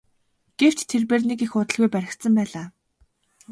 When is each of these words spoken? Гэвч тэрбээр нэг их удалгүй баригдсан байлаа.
Гэвч 0.59 0.79
тэрбээр 0.91 1.23
нэг 1.29 1.39
их 1.45 1.53
удалгүй 1.59 1.87
баригдсан 1.93 2.33
байлаа. 2.37 2.67